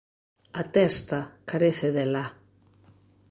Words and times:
A 0.61 0.63
testa 0.77 1.19
carece 1.49 1.87
de 1.97 2.05
la. 2.13 2.25